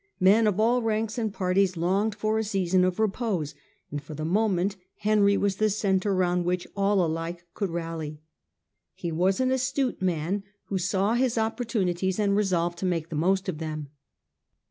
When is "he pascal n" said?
8.95-9.29